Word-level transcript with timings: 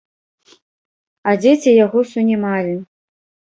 А 1.29 1.35
дзеці 1.43 1.75
яго 1.85 1.99
сунімалі. 2.15 2.75